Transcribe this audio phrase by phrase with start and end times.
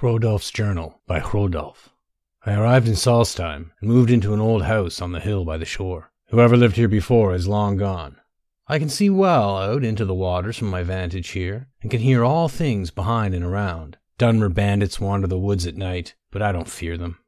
[0.00, 1.90] Hrodulf's Journal by Hrodulf.
[2.46, 5.66] I arrived in Solstheim and moved into an old house on the hill by the
[5.66, 6.10] shore.
[6.30, 8.16] Whoever lived here before is long gone.
[8.66, 12.24] I can see well out into the waters from my vantage here, and can hear
[12.24, 13.98] all things behind and around.
[14.18, 17.18] Dunmer bandits wander the woods at night, but I don't fear them.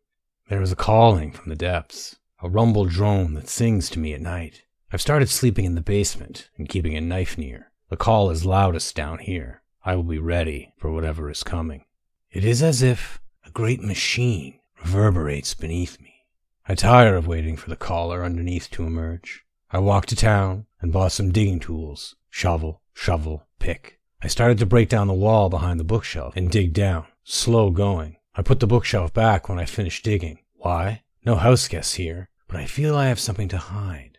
[0.49, 4.23] There is a calling from the depths, a rumble drone that sings to me at
[4.23, 4.63] night.
[4.91, 7.71] I've started sleeping in the basement and keeping a knife near.
[7.91, 9.61] The call is loudest down here.
[9.85, 11.85] I will be ready for whatever is coming.
[12.33, 16.25] It is as if a great machine reverberates beneath me.
[16.67, 19.45] I tire of waiting for the caller underneath to emerge.
[19.71, 23.99] I walked to town and bought some digging tools shovel, shovel, pick.
[24.23, 28.17] I started to break down the wall behind the bookshelf and dig down, slow going.
[28.35, 30.39] I put the bookshelf back when I finished digging.
[30.55, 31.03] Why?
[31.27, 34.17] No house guests here, but I feel I have something to hide.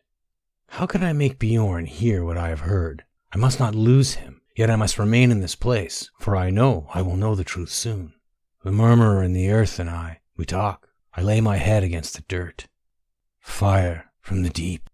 [0.67, 3.05] How can I make Bjorn hear what I have heard?
[3.31, 4.41] I must not lose him.
[4.55, 7.71] Yet I must remain in this place, for I know I will know the truth
[7.71, 8.13] soon.
[8.63, 10.89] The murmurer in the earth and I, we talk.
[11.15, 12.67] I lay my head against the dirt.
[13.39, 14.89] Fire from the deep.